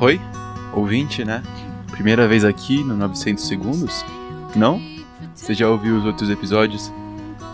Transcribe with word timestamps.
Oi, 0.00 0.18
ouvinte, 0.72 1.26
né? 1.26 1.42
Primeira 1.90 2.26
vez 2.26 2.42
aqui 2.42 2.82
no 2.82 2.96
900 2.96 3.46
segundos? 3.46 4.02
Não? 4.56 4.80
Você 5.34 5.52
já 5.52 5.68
ouviu 5.68 5.98
os 5.98 6.06
outros 6.06 6.30
episódios? 6.30 6.90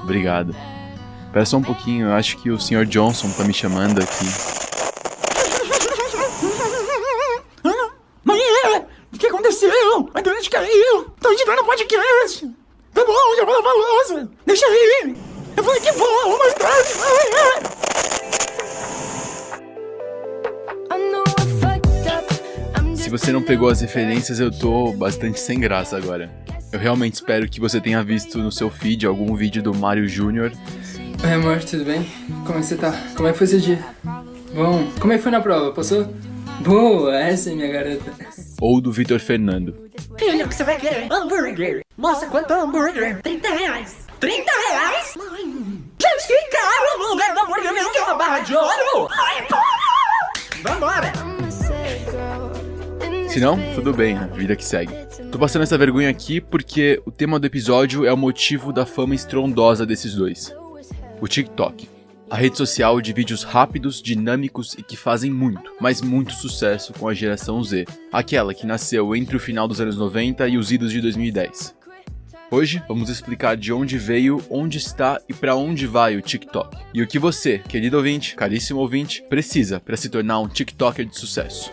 Obrigado. 0.04 0.54
Espera 1.24 1.45
só 1.45 1.56
um 1.56 1.62
pouquinho, 1.62 2.06
eu 2.06 2.12
acho 2.12 2.37
que 2.37 2.48
o 2.48 2.61
Sr. 2.61 2.87
Johnson 2.87 3.30
tá 3.32 3.43
me 3.43 3.53
chamando 3.53 4.01
aqui. 4.01 4.27
Mãe, 8.22 8.40
o 9.13 9.18
que 9.18 9.26
aconteceu? 9.26 10.08
A 10.14 10.21
internet 10.21 10.49
caiu. 10.49 11.11
Tô 11.21 11.32
editando 11.32 11.64
podcast. 11.64 12.49
Tá 12.94 13.04
bom, 13.04 13.36
já 13.36 13.44
vou 13.44 13.54
lavar 13.57 13.72
a 13.72 13.76
louça. 13.76 14.31
Deixa 14.46 14.67
aí. 14.67 15.17
Eu 15.57 15.64
falei 15.64 15.81
que 15.81 15.90
vou, 15.90 16.39
mais 16.39 16.54
tarde. 16.54 16.90
Se 23.07 23.11
você 23.11 23.31
não 23.31 23.41
pegou 23.41 23.69
as 23.69 23.81
referências, 23.81 24.41
eu 24.41 24.51
tô 24.51 24.91
bastante 24.93 25.39
sem 25.39 25.61
graça 25.61 25.96
agora. 25.96 26.29
Eu 26.73 26.81
realmente 26.81 27.15
espero 27.15 27.49
que 27.49 27.61
você 27.61 27.81
tenha 27.81 28.03
visto 28.03 28.37
no 28.39 28.51
seu 28.51 28.69
feed 28.69 29.07
algum 29.07 29.32
vídeo 29.37 29.63
do 29.63 29.73
Mario 29.73 30.09
Jr. 30.09 30.51
Oi, 31.23 31.32
amor, 31.32 31.63
tudo 31.63 31.85
bem? 31.85 32.05
Como 32.45 32.59
é 32.59 32.62
que 32.62 32.67
você 32.67 32.77
tá? 32.77 32.92
Como 33.15 33.29
é 33.29 33.31
que 33.31 33.39
foi 33.39 33.45
esse 33.47 33.61
dia? 33.61 33.79
Bom, 34.53 34.91
como 34.98 35.12
é 35.12 35.19
que 35.19 35.23
foi 35.23 35.31
na 35.31 35.41
prova? 35.41 35.70
Passou? 35.70 36.12
Boa, 36.62 37.17
essa 37.17 37.51
é 37.51 37.55
minha 37.55 37.70
garota. 37.70 38.12
ou 38.61 38.81
do 38.81 38.91
Vitor 38.91 39.20
Fernando. 39.20 39.89
Filho, 40.19 40.45
o 40.45 40.48
que 40.48 40.55
você 40.57 40.65
vai 40.65 40.77
querer? 40.77 41.07
Hambúrguer. 41.09 41.83
Moça, 41.97 42.27
quanto 42.27 42.55
é 42.55 42.61
hambúrguer? 42.61 43.23
30 43.23 43.48
reais. 43.55 43.98
30 44.19 44.51
reais? 44.69 45.15
Gente, 45.15 46.27
que 46.27 46.51
caro! 46.51 46.98
O 46.98 47.05
hambúrguer 47.05 47.34
do 47.34 47.41
hambúrguer 47.41 47.73
é 47.73 48.03
uma 48.03 48.15
barra 48.17 48.41
de 48.41 48.57
óleo. 48.57 49.09
Ai, 49.12 49.47
porra! 49.47 49.77
Vambora. 50.65 51.16
Se 53.37 53.41
não, 53.41 53.59
tudo 53.75 53.92
bem, 53.92 54.17
a 54.17 54.27
vida 54.29 54.56
que 54.56 54.65
segue. 54.65 54.95
Tô 55.31 55.39
passando 55.39 55.61
essa 55.61 55.77
vergonha 55.77 56.09
aqui 56.09 56.41
porque 56.41 57.03
o 57.05 57.11
tema 57.11 57.39
do 57.39 57.47
episódio 57.47 58.06
é 58.06 58.11
o 58.11 58.17
motivo 58.17 58.73
da 58.73 58.87
fama 58.87 59.15
estrondosa 59.15 59.84
desses 59.84 60.15
dois. 60.15 60.56
O 61.20 61.29
TikTok. 61.29 61.87
A 62.31 62.37
rede 62.37 62.57
social 62.57 62.98
de 62.98 63.12
vídeos 63.12 63.42
rápidos, 63.42 64.01
dinâmicos 64.01 64.73
e 64.79 64.83
que 64.83 64.97
fazem 64.97 65.31
muito, 65.31 65.70
mas 65.79 66.01
muito 66.01 66.33
sucesso 66.33 66.95
com 66.95 67.09
a 67.09 67.12
geração 67.12 67.62
Z, 67.62 67.84
aquela 68.11 68.55
que 68.55 68.64
nasceu 68.64 69.14
entre 69.14 69.37
o 69.37 69.41
final 69.41 69.69
dos 69.69 69.83
anos 69.83 69.98
90 69.98 70.48
e 70.48 70.57
os 70.57 70.73
idos 70.73 70.91
de 70.91 71.03
2010. 71.03 71.75
Hoje 72.51 72.83
vamos 72.89 73.11
explicar 73.11 73.55
de 73.55 73.70
onde 73.70 73.98
veio, 73.98 74.42
onde 74.48 74.79
está 74.79 75.20
e 75.29 75.34
para 75.34 75.55
onde 75.55 75.87
vai 75.87 76.17
o 76.17 76.23
TikTok. 76.23 76.75
E 76.95 77.03
o 77.03 77.07
que 77.07 77.19
você, 77.19 77.59
querido 77.59 77.98
ouvinte, 77.98 78.34
caríssimo 78.34 78.81
ouvinte, 78.81 79.23
precisa 79.29 79.79
para 79.79 79.98
se 79.98 80.09
tornar 80.09 80.41
um 80.41 80.48
TikToker 80.48 81.05
de 81.05 81.19
sucesso. 81.19 81.70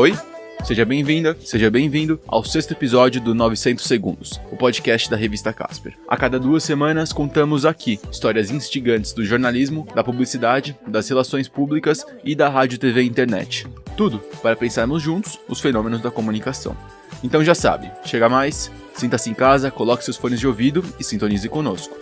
Oi? 0.00 0.16
Seja 0.64 0.82
bem-vinda, 0.86 1.36
seja 1.44 1.70
bem-vindo 1.70 2.18
ao 2.26 2.42
sexto 2.42 2.72
episódio 2.72 3.20
do 3.20 3.34
900 3.34 3.84
Segundos, 3.84 4.40
o 4.50 4.56
podcast 4.56 5.10
da 5.10 5.16
revista 5.16 5.52
Casper. 5.52 5.94
A 6.08 6.16
cada 6.16 6.40
duas 6.40 6.64
semanas 6.64 7.12
contamos 7.12 7.66
aqui 7.66 8.00
histórias 8.10 8.50
instigantes 8.50 9.12
do 9.12 9.22
jornalismo, 9.22 9.86
da 9.94 10.02
publicidade, 10.02 10.74
das 10.86 11.06
relações 11.06 11.48
públicas 11.48 12.02
e 12.24 12.34
da 12.34 12.48
rádio, 12.48 12.78
TV 12.78 13.02
e 13.02 13.06
internet. 13.06 13.66
Tudo 13.94 14.20
para 14.40 14.56
pensarmos 14.56 15.02
juntos 15.02 15.38
os 15.46 15.60
fenômenos 15.60 16.00
da 16.00 16.10
comunicação. 16.10 16.74
Então 17.22 17.44
já 17.44 17.54
sabe, 17.54 17.92
chega 18.02 18.26
mais, 18.26 18.72
sinta-se 18.94 19.28
em 19.28 19.34
casa, 19.34 19.70
coloque 19.70 20.02
seus 20.02 20.16
fones 20.16 20.40
de 20.40 20.46
ouvido 20.46 20.82
e 20.98 21.04
sintonize 21.04 21.46
conosco. 21.46 21.94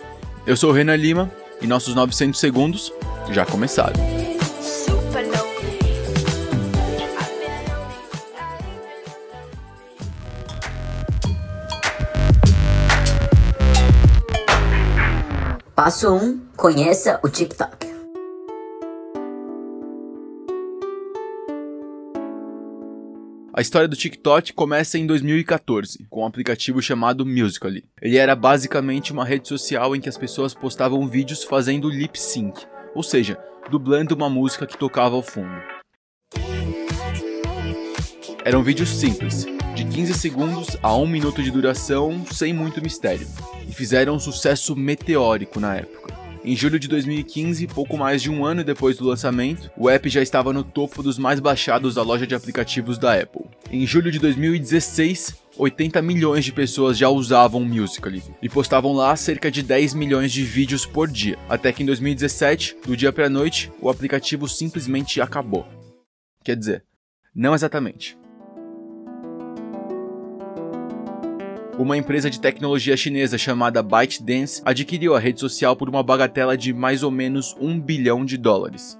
Eu 0.47 0.55
sou 0.55 0.69
o 0.69 0.73
Renan 0.73 0.95
Lima 0.95 1.29
e 1.61 1.67
nossos 1.67 1.93
900 1.93 2.39
segundos 2.39 2.93
já 3.29 3.45
começaram. 3.45 4.18
Passo 15.89 16.13
1. 16.13 16.39
Conheça 16.55 17.19
o 17.23 17.29
TikTok. 17.29 17.87
A 23.51 23.59
história 23.59 23.87
do 23.87 23.95
TikTok 23.95 24.53
começa 24.53 24.99
em 24.99 25.07
2014, 25.07 26.05
com 26.07 26.21
um 26.21 26.27
aplicativo 26.27 26.79
chamado 26.79 27.25
Musical.ly. 27.25 27.83
Ele 27.99 28.17
era 28.17 28.35
basicamente 28.35 29.11
uma 29.11 29.25
rede 29.25 29.47
social 29.47 29.95
em 29.95 29.99
que 29.99 30.07
as 30.07 30.15
pessoas 30.15 30.53
postavam 30.53 31.07
vídeos 31.07 31.43
fazendo 31.43 31.89
lip 31.89 32.21
sync, 32.21 32.67
ou 32.93 33.01
seja, 33.01 33.39
dublando 33.71 34.13
uma 34.13 34.29
música 34.29 34.67
que 34.67 34.77
tocava 34.77 35.15
ao 35.15 35.23
fundo. 35.23 35.59
Eram 38.45 38.61
vídeos 38.61 38.89
simples, 38.89 39.47
de 39.79 39.85
15 39.85 40.13
segundos 40.15 40.77
a 40.83 40.93
1 40.93 41.07
minuto 41.07 41.41
de 41.41 41.49
duração, 41.49 42.25
sem 42.33 42.51
muito 42.51 42.81
mistério, 42.81 43.25
e 43.65 43.71
fizeram 43.71 44.15
um 44.15 44.19
sucesso 44.19 44.75
meteórico 44.75 45.57
na 45.57 45.77
época. 45.77 46.13
Em 46.43 46.53
julho 46.53 46.77
de 46.77 46.89
2015, 46.89 47.65
pouco 47.67 47.97
mais 47.97 48.21
de 48.21 48.29
um 48.29 48.43
ano 48.43 48.61
depois 48.61 48.97
do 48.97 49.05
lançamento, 49.05 49.71
o 49.77 49.89
app 49.89 50.09
já 50.09 50.21
estava 50.21 50.51
no 50.51 50.65
topo 50.65 51.01
dos 51.01 51.17
mais 51.17 51.39
baixados 51.39 51.95
da 51.95 52.03
loja 52.03 52.27
de 52.27 52.35
aplicativos 52.35 52.97
da 52.97 53.21
Apple. 53.21 53.45
Em 53.71 53.87
julho 53.87 54.11
de 54.11 54.19
2016, 54.19 55.37
80 55.57 56.01
milhões 56.01 56.43
de 56.43 56.51
pessoas 56.51 56.97
já 56.97 57.07
usavam 57.07 57.61
o 57.61 57.65
Musical.ly 57.65 58.21
e 58.41 58.49
postavam 58.49 58.91
lá 58.91 59.15
cerca 59.15 59.49
de 59.49 59.63
10 59.63 59.93
milhões 59.93 60.33
de 60.33 60.43
vídeos 60.43 60.85
por 60.85 61.07
dia, 61.07 61.39
até 61.47 61.71
que 61.71 61.83
em 61.83 61.85
2017, 61.85 62.75
do 62.85 62.97
dia 62.97 63.13
para 63.13 63.29
noite, 63.29 63.71
o 63.79 63.89
aplicativo 63.89 64.45
simplesmente 64.45 65.21
acabou. 65.21 65.65
Quer 66.43 66.57
dizer, 66.57 66.83
não 67.33 67.55
exatamente. 67.55 68.19
Uma 71.79 71.95
empresa 71.95 72.29
de 72.29 72.41
tecnologia 72.41 72.97
chinesa 72.97 73.37
chamada 73.37 73.81
ByteDance 73.81 74.61
adquiriu 74.65 75.15
a 75.15 75.19
rede 75.19 75.39
social 75.39 75.77
por 75.77 75.87
uma 75.87 76.03
bagatela 76.03 76.57
de 76.57 76.73
mais 76.73 77.03
ou 77.03 77.09
menos 77.09 77.55
um 77.57 77.79
bilhão 77.79 78.25
de 78.25 78.35
dólares. 78.35 78.99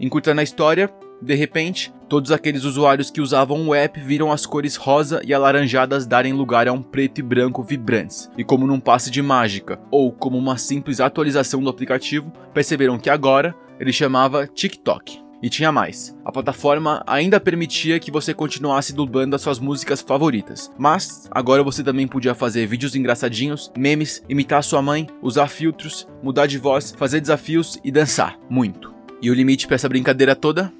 Encurtando 0.00 0.40
a 0.40 0.42
história, 0.42 0.90
de 1.20 1.34
repente, 1.34 1.92
todos 2.08 2.32
aqueles 2.32 2.64
usuários 2.64 3.10
que 3.10 3.20
usavam 3.20 3.68
o 3.68 3.74
app 3.74 4.00
viram 4.00 4.32
as 4.32 4.46
cores 4.46 4.74
rosa 4.74 5.20
e 5.22 5.34
alaranjadas 5.34 6.06
darem 6.06 6.32
lugar 6.32 6.66
a 6.66 6.72
um 6.72 6.82
preto 6.82 7.18
e 7.18 7.22
branco 7.22 7.62
vibrantes, 7.62 8.30
e 8.38 8.42
como 8.42 8.66
num 8.66 8.80
passe 8.80 9.10
de 9.10 9.20
mágica, 9.20 9.78
ou 9.90 10.10
como 10.10 10.38
uma 10.38 10.56
simples 10.56 11.00
atualização 11.00 11.62
do 11.62 11.68
aplicativo, 11.68 12.32
perceberam 12.54 12.98
que 12.98 13.10
agora 13.10 13.54
ele 13.78 13.92
chamava 13.92 14.46
TikTok. 14.46 15.23
E 15.42 15.50
tinha 15.50 15.70
mais. 15.70 16.16
A 16.24 16.32
plataforma 16.32 17.02
ainda 17.06 17.38
permitia 17.38 18.00
que 18.00 18.10
você 18.10 18.32
continuasse 18.32 18.94
dublando 18.94 19.36
as 19.36 19.42
suas 19.42 19.58
músicas 19.58 20.00
favoritas, 20.00 20.70
mas 20.78 21.28
agora 21.30 21.62
você 21.62 21.82
também 21.82 22.08
podia 22.08 22.34
fazer 22.34 22.66
vídeos 22.66 22.96
engraçadinhos, 22.96 23.70
memes, 23.76 24.22
imitar 24.28 24.62
sua 24.64 24.80
mãe, 24.80 25.06
usar 25.20 25.48
filtros, 25.48 26.06
mudar 26.22 26.46
de 26.46 26.58
voz, 26.58 26.94
fazer 26.96 27.20
desafios 27.20 27.78
e 27.84 27.90
dançar 27.90 28.38
muito. 28.48 28.94
E 29.20 29.30
o 29.30 29.34
limite 29.34 29.66
para 29.66 29.76
essa 29.76 29.88
brincadeira 29.88 30.34
toda? 30.34 30.72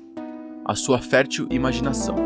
A 0.65 0.75
sua 0.75 0.99
fértil 0.99 1.47
imaginação. 1.51 2.17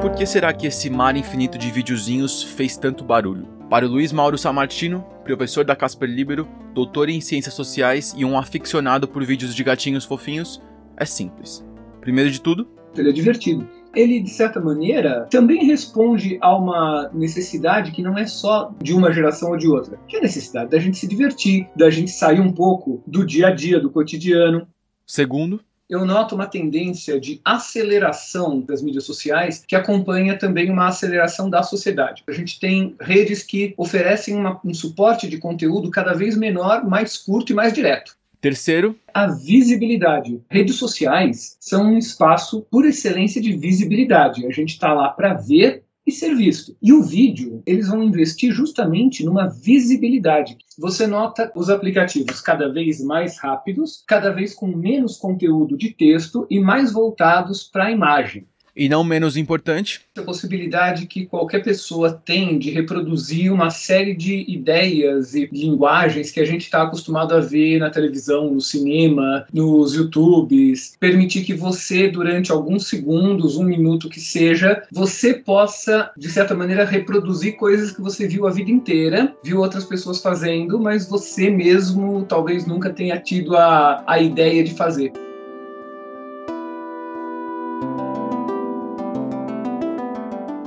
Por 0.00 0.12
que 0.14 0.26
será 0.26 0.52
que 0.52 0.66
esse 0.66 0.90
mar 0.90 1.16
infinito 1.16 1.56
de 1.56 1.70
videozinhos 1.70 2.42
fez 2.42 2.76
tanto 2.76 3.02
barulho? 3.02 3.53
Para 3.68 3.86
o 3.86 3.88
Luiz 3.88 4.12
Mauro 4.12 4.36
Samartino, 4.36 5.04
professor 5.24 5.64
da 5.64 5.74
Casper 5.74 6.08
Libero, 6.08 6.46
doutor 6.74 7.08
em 7.08 7.20
ciências 7.20 7.54
sociais 7.54 8.14
e 8.16 8.24
um 8.24 8.36
aficionado 8.36 9.08
por 9.08 9.24
vídeos 9.24 9.54
de 9.54 9.64
gatinhos 9.64 10.04
fofinhos, 10.04 10.62
é 10.96 11.04
simples. 11.04 11.64
Primeiro 12.00 12.30
de 12.30 12.40
tudo, 12.40 12.68
ele 12.96 13.08
é 13.08 13.12
divertido. 13.12 13.66
Ele, 13.94 14.20
de 14.20 14.30
certa 14.30 14.60
maneira, 14.60 15.26
também 15.30 15.64
responde 15.64 16.36
a 16.40 16.54
uma 16.54 17.10
necessidade 17.14 17.92
que 17.92 18.02
não 18.02 18.18
é 18.18 18.26
só 18.26 18.72
de 18.82 18.92
uma 18.92 19.12
geração 19.12 19.50
ou 19.50 19.56
de 19.56 19.68
outra, 19.68 19.98
que 20.08 20.16
é 20.16 20.18
a 20.18 20.22
necessidade 20.22 20.70
da 20.70 20.78
gente 20.78 20.98
se 20.98 21.06
divertir, 21.06 21.68
da 21.74 21.88
gente 21.90 22.10
sair 22.10 22.40
um 22.40 22.52
pouco 22.52 23.02
do 23.06 23.24
dia 23.24 23.48
a 23.48 23.50
dia, 23.50 23.80
do 23.80 23.90
cotidiano. 23.90 24.66
Segundo, 25.06 25.60
eu 25.88 26.04
noto 26.04 26.34
uma 26.34 26.46
tendência 26.46 27.20
de 27.20 27.40
aceleração 27.44 28.60
das 28.60 28.82
mídias 28.82 29.04
sociais 29.04 29.64
que 29.66 29.76
acompanha 29.76 30.38
também 30.38 30.70
uma 30.70 30.88
aceleração 30.88 31.50
da 31.50 31.62
sociedade. 31.62 32.24
A 32.26 32.32
gente 32.32 32.58
tem 32.58 32.94
redes 33.00 33.42
que 33.42 33.74
oferecem 33.76 34.34
uma, 34.34 34.60
um 34.64 34.72
suporte 34.72 35.28
de 35.28 35.38
conteúdo 35.38 35.90
cada 35.90 36.14
vez 36.14 36.36
menor, 36.36 36.84
mais 36.84 37.16
curto 37.16 37.52
e 37.52 37.54
mais 37.54 37.72
direto. 37.72 38.16
Terceiro, 38.40 38.94
a 39.12 39.26
visibilidade. 39.26 40.38
Redes 40.50 40.76
sociais 40.76 41.56
são 41.58 41.94
um 41.94 41.98
espaço 41.98 42.66
por 42.70 42.84
excelência 42.84 43.40
de 43.40 43.56
visibilidade. 43.56 44.46
A 44.46 44.50
gente 44.50 44.74
está 44.74 44.92
lá 44.92 45.08
para 45.08 45.32
ver 45.32 45.83
e 46.06 46.12
ser 46.12 46.34
visto. 46.34 46.76
E 46.82 46.92
o 46.92 47.02
vídeo, 47.02 47.62
eles 47.64 47.88
vão 47.88 48.02
investir 48.02 48.52
justamente 48.52 49.24
numa 49.24 49.48
visibilidade. 49.48 50.56
Você 50.78 51.06
nota 51.06 51.50
os 51.54 51.70
aplicativos 51.70 52.40
cada 52.40 52.72
vez 52.72 53.02
mais 53.02 53.38
rápidos, 53.38 54.04
cada 54.06 54.30
vez 54.30 54.54
com 54.54 54.66
menos 54.66 55.16
conteúdo 55.16 55.76
de 55.76 55.92
texto 55.92 56.46
e 56.50 56.60
mais 56.60 56.92
voltados 56.92 57.64
para 57.64 57.86
a 57.86 57.90
imagem. 57.90 58.46
E 58.76 58.88
não 58.88 59.04
menos 59.04 59.36
importante, 59.36 60.00
a 60.18 60.22
possibilidade 60.22 61.06
que 61.06 61.26
qualquer 61.26 61.62
pessoa 61.62 62.12
tem 62.12 62.58
de 62.58 62.70
reproduzir 62.70 63.52
uma 63.52 63.70
série 63.70 64.14
de 64.14 64.44
ideias 64.48 65.34
e 65.34 65.48
linguagens 65.52 66.32
que 66.32 66.40
a 66.40 66.44
gente 66.44 66.62
está 66.62 66.82
acostumado 66.82 67.34
a 67.34 67.40
ver 67.40 67.78
na 67.78 67.88
televisão, 67.88 68.52
no 68.52 68.60
cinema, 68.60 69.46
nos 69.52 69.94
YouTubes, 69.94 70.96
permitir 70.98 71.44
que 71.44 71.54
você, 71.54 72.08
durante 72.08 72.50
alguns 72.50 72.88
segundos, 72.88 73.56
um 73.56 73.64
minuto 73.64 74.08
que 74.08 74.20
seja, 74.20 74.82
você 74.90 75.34
possa, 75.34 76.10
de 76.16 76.28
certa 76.28 76.54
maneira, 76.54 76.84
reproduzir 76.84 77.56
coisas 77.56 77.92
que 77.92 78.00
você 78.00 78.26
viu 78.26 78.46
a 78.46 78.50
vida 78.50 78.72
inteira, 78.72 79.34
viu 79.44 79.60
outras 79.60 79.84
pessoas 79.84 80.20
fazendo, 80.20 80.80
mas 80.80 81.08
você 81.08 81.48
mesmo 81.48 82.24
talvez 82.24 82.66
nunca 82.66 82.90
tenha 82.90 83.20
tido 83.20 83.56
a, 83.56 84.02
a 84.04 84.20
ideia 84.20 84.64
de 84.64 84.74
fazer. 84.74 85.12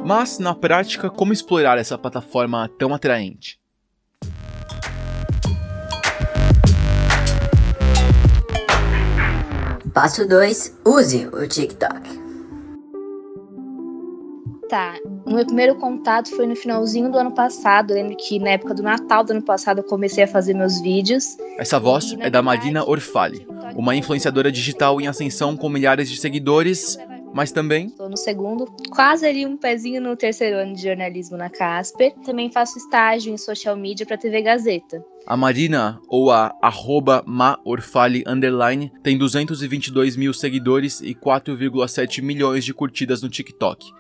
Mas 0.08 0.40
na 0.40 0.56
prática, 0.56 1.10
como 1.10 1.34
explorar 1.34 1.78
essa 1.78 1.98
plataforma 1.98 2.72
tão 2.80 2.94
atraente? 2.94 3.60
Passo 9.94 10.26
2. 10.26 10.80
Use 10.86 11.28
o 11.28 11.46
TikTok. 11.46 12.28
Tá, 14.70 14.96
o 15.26 15.34
meu 15.34 15.46
primeiro 15.46 15.76
contato 15.76 16.30
foi 16.30 16.48
no 16.48 16.56
finalzinho 16.56 17.12
do 17.12 17.18
ano 17.18 17.34
passado. 17.34 17.92
Eu 17.92 17.96
lembro 17.96 18.16
que 18.16 18.40
na 18.40 18.52
época 18.52 18.74
do 18.74 18.84
Natal 18.84 19.26
do 19.26 19.32
ano 19.32 19.42
passado 19.42 19.80
eu 19.80 19.84
comecei 19.84 20.24
a 20.24 20.28
fazer 20.28 20.54
meus 20.54 20.80
vídeos. 20.80 21.36
Essa 21.58 21.80
voz 21.80 22.14
E, 22.14 22.18
é 22.22 22.30
da 22.30 22.42
Marina 22.42 22.86
Orfali, 22.86 23.46
uma 23.76 23.94
influenciadora 23.94 24.54
digital 24.54 25.02
em 25.02 25.08
ascensão 25.08 25.58
com 25.58 25.68
milhares 25.68 26.10
de 26.10 26.18
seguidores, 26.18 26.98
mas 27.34 27.52
também 27.52 27.88
Estou 27.88 28.10
no 28.10 28.18
segundo, 28.18 28.66
quase 28.90 29.26
ali 29.26 29.46
um 29.46 29.58
pezinho 29.58 30.02
no 30.02 30.16
terceiro 30.16 30.58
ano 30.58 30.74
de 30.74 30.84
jornalismo 30.84 31.38
na 31.38 31.50
Casper. 31.50 32.14
Também 32.26 32.52
faço 32.52 32.78
estágio 32.78 33.34
em 33.34 33.38
social 33.38 33.76
media 33.76 34.06
para 34.06 34.18
TV 34.18 34.42
Gazeta. 34.42 35.04
a 35.26 35.36
Marina, 35.38 36.00
ou 36.08 36.32
a 36.32 36.56
arroba 36.62 37.24
maorfali 37.28 38.24
underline, 38.26 38.92
tem 39.04 39.18
222 39.18 40.16
mil 40.16 40.34
seguidores 40.34 41.02
e 41.02 41.14
4,7 41.14 42.22
milhões 42.22 42.64
de 42.64 42.74
curtidas 42.74 43.22
no 43.22 43.30
TikTok. 43.30 43.92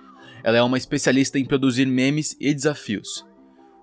Ela 0.44 0.58
é 0.58 0.64
uma 0.64 0.78
especialista 0.78 1.38
em 1.38 1.46
produzir 1.46 1.86
memes 1.86 2.36
e 2.40 2.54
desafios. 2.54 3.26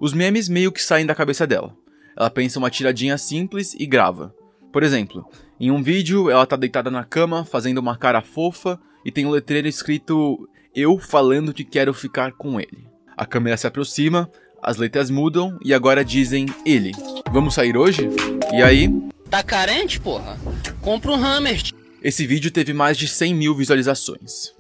Os 0.00 0.12
memes 0.12 0.48
meio 0.48 0.72
que 0.72 0.82
saem 0.82 1.06
da 1.06 1.14
cabeça 1.14 1.46
dela. 1.46 1.76
Ela 2.16 2.30
pensa 2.30 2.58
uma 2.58 2.70
tiradinha 2.70 3.18
simples 3.18 3.74
e 3.74 3.86
grava. 3.86 4.34
Por 4.72 4.82
exemplo, 4.82 5.24
em 5.60 5.70
um 5.70 5.82
vídeo 5.82 6.30
ela 6.30 6.46
tá 6.46 6.56
deitada 6.56 6.90
na 6.90 7.04
cama, 7.04 7.44
fazendo 7.44 7.78
uma 7.78 7.96
cara 7.96 8.22
fofa 8.22 8.80
e 9.04 9.12
tem 9.12 9.26
um 9.26 9.30
letreiro 9.30 9.68
escrito 9.68 10.48
Eu 10.74 10.98
falando 10.98 11.52
que 11.52 11.64
quero 11.64 11.92
ficar 11.92 12.32
com 12.32 12.58
ele. 12.58 12.86
A 13.16 13.26
câmera 13.26 13.56
se 13.56 13.66
aproxima, 13.66 14.30
as 14.62 14.76
letras 14.76 15.10
mudam 15.10 15.58
e 15.62 15.74
agora 15.74 16.04
dizem 16.04 16.46
ele. 16.64 16.92
Vamos 17.30 17.54
sair 17.54 17.76
hoje? 17.76 18.08
E 18.52 18.62
aí? 18.62 18.88
Tá 19.28 19.42
carente, 19.42 20.00
porra? 20.00 20.38
Compra 20.80 21.12
um 21.12 21.24
Hammer. 21.24 21.62
Esse 22.02 22.26
vídeo 22.26 22.50
teve 22.50 22.72
mais 22.72 22.96
de 22.96 23.06
100 23.06 23.34
mil 23.34 23.54
visualizações. 23.54 24.52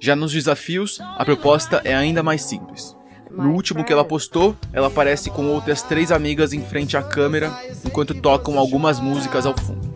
Já 0.00 0.14
nos 0.14 0.32
desafios, 0.32 1.00
a 1.00 1.24
proposta 1.24 1.80
é 1.84 1.94
ainda 1.94 2.22
mais 2.22 2.42
simples. 2.42 2.96
No 3.30 3.52
último 3.52 3.84
que 3.84 3.92
ela 3.92 4.04
postou, 4.04 4.56
ela 4.72 4.86
aparece 4.86 5.30
com 5.30 5.46
outras 5.46 5.82
três 5.82 6.10
amigas 6.10 6.52
em 6.52 6.64
frente 6.64 6.96
à 6.96 7.02
câmera 7.02 7.52
enquanto 7.84 8.14
tocam 8.14 8.58
algumas 8.58 9.00
músicas 9.00 9.44
ao 9.44 9.54
fundo. 9.56 9.94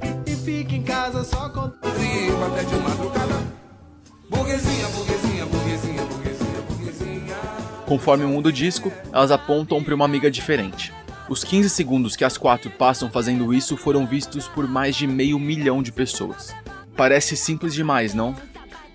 Conforme 7.91 8.25
muda 8.25 8.51
o 8.51 8.53
disco, 8.53 8.93
elas 9.13 9.33
apontam 9.33 9.83
para 9.83 9.93
uma 9.93 10.05
amiga 10.05 10.31
diferente. 10.31 10.93
Os 11.29 11.43
15 11.43 11.69
segundos 11.69 12.15
que 12.15 12.25
as 12.25 12.39
quatro 12.39 12.71
passam 12.71 13.11
fazendo 13.11 13.53
isso 13.53 13.77
foram 13.77 14.07
vistos 14.07 14.47
por 14.47 14.69
mais 14.69 14.95
de 14.95 15.09
meio 15.09 15.41
milhão 15.41 15.83
de 15.83 15.91
pessoas. 15.91 16.55
Parece 16.97 17.37
simples 17.37 17.75
demais, 17.75 18.15
não? 18.15 18.33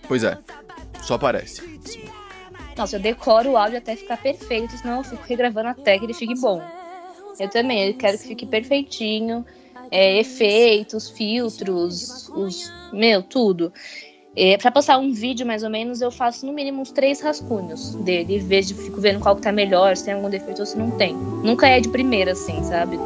Pois 0.08 0.24
é, 0.24 0.38
só 1.02 1.18
parece. 1.18 1.62
Nossa, 2.78 2.96
eu 2.96 3.02
decoro 3.02 3.50
o 3.50 3.58
áudio 3.58 3.80
até 3.80 3.98
ficar 3.98 4.16
perfeito, 4.16 4.78
senão 4.78 5.00
eu 5.00 5.04
fico 5.04 5.24
regravando 5.28 5.68
até 5.68 6.00
que 6.00 6.06
ele 6.06 6.14
fique 6.14 6.40
bom. 6.40 6.64
Eu 7.38 7.50
também, 7.50 7.90
eu 7.90 7.96
quero 7.96 8.18
que 8.18 8.28
fique 8.30 8.46
perfeitinho. 8.46 9.46
é, 9.92 10.20
efeitos, 10.20 11.10
filtros, 11.10 12.30
os. 12.30 12.72
Meu, 12.94 13.22
tudo. 13.22 13.74
É, 14.38 14.58
para 14.58 14.70
postar 14.70 14.98
um 14.98 15.14
vídeo, 15.14 15.48
mais 15.48 15.64
ou 15.64 15.70
menos, 15.70 16.02
eu 16.02 16.12
faço 16.12 16.46
no 16.46 16.52
mínimo 16.52 16.82
uns 16.82 16.92
três 16.92 17.22
rascunhos 17.22 17.96
dele. 17.96 18.38
Vejo, 18.40 18.76
fico 18.76 19.00
vendo 19.00 19.22
qual 19.22 19.34
que 19.36 19.42
tá 19.42 19.52
melhor, 19.52 19.96
se 19.96 20.04
tem 20.04 20.14
algum 20.14 20.30
defeito 20.30 20.60
ou 20.60 20.66
se 20.66 20.78
não 20.78 20.92
tem. 20.92 21.16
Nunca 21.16 21.68
é 21.68 21.80
de 21.80 21.88
primeira, 21.88 22.34
assim, 22.34 22.62
sabe? 22.64 23.00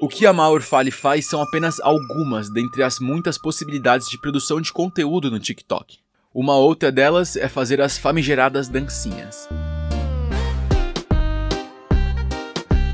O 0.00 0.06
que 0.08 0.24
a 0.24 0.32
Maur 0.32 0.62
Fale 0.62 0.92
faz 0.92 1.28
são 1.28 1.42
apenas 1.42 1.80
algumas 1.80 2.48
dentre 2.48 2.84
as 2.84 3.00
muitas 3.00 3.36
possibilidades 3.36 4.08
de 4.08 4.16
produção 4.16 4.60
de 4.60 4.72
conteúdo 4.72 5.28
no 5.28 5.40
TikTok. 5.40 5.98
Uma 6.32 6.56
outra 6.56 6.92
delas 6.92 7.34
é 7.36 7.48
fazer 7.48 7.80
as 7.80 7.98
famigeradas 7.98 8.68
dancinhas. 8.68 9.48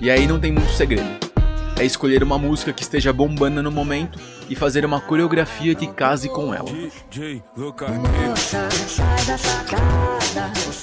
E 0.00 0.10
aí 0.10 0.26
não 0.26 0.40
tem 0.40 0.50
muito 0.50 0.70
segredo. 0.72 1.33
É 1.76 1.84
escolher 1.84 2.22
uma 2.22 2.38
música 2.38 2.72
que 2.72 2.82
esteja 2.82 3.12
bombando 3.12 3.62
no 3.62 3.70
momento 3.70 4.18
e 4.48 4.54
fazer 4.54 4.84
uma 4.84 5.00
coreografia 5.00 5.74
que 5.74 5.86
case 5.88 6.28
com 6.28 6.54
ela. 6.54 6.70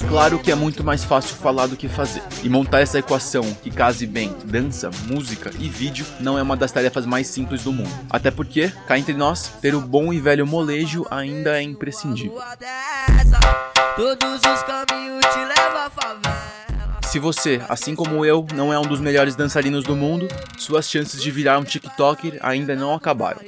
Claro 0.08 0.38
que 0.38 0.52
é 0.52 0.54
muito 0.54 0.84
mais 0.84 1.02
fácil 1.02 1.34
falar 1.36 1.66
do 1.66 1.76
que 1.76 1.88
fazer. 1.88 2.22
E 2.42 2.48
montar 2.48 2.80
essa 2.80 2.98
equação 2.98 3.42
que 3.62 3.70
case 3.70 4.06
bem 4.06 4.34
dança, 4.44 4.90
música 5.06 5.50
e 5.58 5.68
vídeo 5.68 6.04
não 6.20 6.38
é 6.38 6.42
uma 6.42 6.56
das 6.56 6.72
tarefas 6.72 7.06
mais 7.06 7.26
simples 7.26 7.64
do 7.64 7.72
mundo. 7.72 7.90
Até 8.10 8.30
porque, 8.30 8.70
cá 8.86 8.98
entre 8.98 9.14
nós, 9.14 9.48
ter 9.60 9.74
o 9.74 9.80
bom 9.80 10.12
e 10.12 10.20
velho 10.20 10.46
molejo 10.46 11.06
ainda 11.10 11.58
é 11.58 11.62
imprescindível. 11.62 12.38
Todos 13.96 14.34
os 14.34 14.62
caminhos 14.62 15.24
te 15.26 15.38
levam 15.38 15.86
à 15.86 15.90
favela. 15.90 16.41
Se 17.12 17.18
você, 17.18 17.60
assim 17.68 17.94
como 17.94 18.24
eu, 18.24 18.46
não 18.54 18.72
é 18.72 18.78
um 18.78 18.86
dos 18.86 18.98
melhores 18.98 19.36
dançarinos 19.36 19.84
do 19.84 19.94
mundo, 19.94 20.28
suas 20.56 20.88
chances 20.88 21.22
de 21.22 21.30
virar 21.30 21.58
um 21.58 21.62
TikToker 21.62 22.38
ainda 22.40 22.74
não 22.74 22.94
acabaram. 22.94 23.42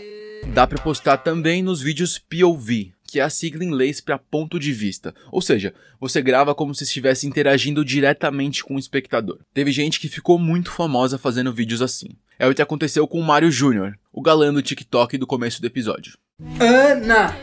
Dá 0.52 0.66
pra 0.66 0.82
postar 0.82 1.16
também 1.16 1.62
nos 1.62 1.80
vídeos 1.80 2.18
POV, 2.18 2.92
que 3.06 3.20
é 3.20 3.22
a 3.22 3.30
sigla 3.30 3.64
em 3.64 3.68
inglês 3.68 4.02
para 4.02 4.18
ponto 4.18 4.60
de 4.60 4.70
vista, 4.70 5.14
ou 5.32 5.40
seja, 5.40 5.72
você 5.98 6.20
grava 6.20 6.54
como 6.54 6.74
se 6.74 6.84
estivesse 6.84 7.26
interagindo 7.26 7.82
diretamente 7.82 8.62
com 8.62 8.76
o 8.76 8.78
espectador. 8.78 9.38
Teve 9.54 9.72
gente 9.72 9.98
que 9.98 10.10
ficou 10.10 10.38
muito 10.38 10.70
famosa 10.70 11.16
fazendo 11.16 11.50
vídeos 11.50 11.80
assim. 11.80 12.08
É 12.38 12.46
o 12.46 12.54
que 12.54 12.60
aconteceu 12.60 13.08
com 13.08 13.18
o 13.18 13.24
Mário 13.24 13.50
Júnior, 13.50 13.98
o 14.12 14.20
galã 14.20 14.52
do 14.52 14.60
TikTok 14.60 15.16
do 15.16 15.26
começo 15.26 15.62
do 15.62 15.66
episódio. 15.66 16.18
Ana, 16.60 17.34